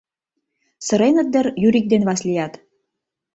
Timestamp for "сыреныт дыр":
0.85-1.45